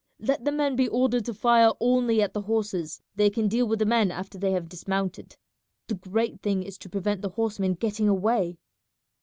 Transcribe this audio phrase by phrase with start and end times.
[0.19, 3.77] Let the men be ordered to fire only at the horses; they can deal with
[3.77, 5.37] the men after they have dismounted.
[5.87, 8.57] The great thing is to prevent the horsemen getting away."